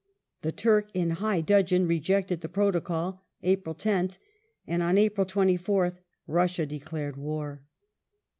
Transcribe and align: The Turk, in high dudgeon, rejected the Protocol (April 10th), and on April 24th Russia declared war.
The 0.41 0.51
Turk, 0.51 0.89
in 0.95 1.11
high 1.11 1.41
dudgeon, 1.41 1.85
rejected 1.85 2.41
the 2.41 2.49
Protocol 2.49 3.21
(April 3.43 3.75
10th), 3.75 4.17
and 4.65 4.81
on 4.81 4.97
April 4.97 5.27
24th 5.27 5.99
Russia 6.25 6.65
declared 6.65 7.17
war. 7.17 7.61